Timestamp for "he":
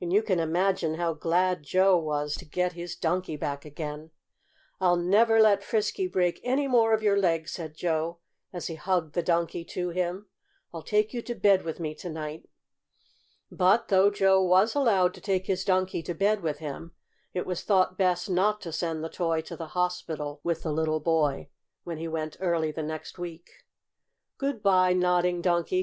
8.66-8.74, 21.98-22.08